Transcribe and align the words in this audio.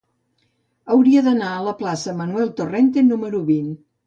Hauria 0.95 1.23
d'anar 1.27 1.51
a 1.57 1.67
la 1.67 1.75
plaça 1.83 2.09
de 2.09 2.17
Manuel 2.23 2.51
Torrente 2.63 3.05
número 3.13 3.45
vint. 3.53 3.71